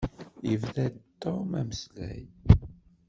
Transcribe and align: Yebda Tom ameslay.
Yebda 0.49 0.85
Tom 1.21 1.47
ameslay. 1.61 2.21